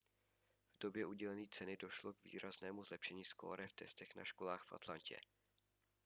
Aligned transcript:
v 0.75 0.79
době 0.81 1.05
udělení 1.05 1.47
ceny 1.47 1.77
došlo 1.77 2.13
k 2.13 2.23
výraznému 2.23 2.83
zlepšení 2.83 3.25
skóre 3.25 3.67
v 3.67 3.73
testech 3.73 4.15
na 4.15 4.23
školách 4.25 4.63
v 4.63 4.73
atlantě 4.73 5.19